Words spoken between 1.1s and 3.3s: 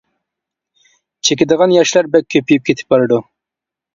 چېكىدىغان ياشلار بەك كۆپىيىپ كېتىپ بارىدۇ.